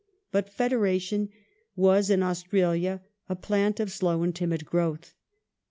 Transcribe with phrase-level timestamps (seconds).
[0.31, 1.29] But Federation
[1.75, 5.13] was, in Australia, a plant of slow and timid growth.